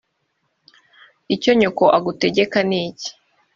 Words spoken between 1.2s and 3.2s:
icyo nyoko agutegeka niki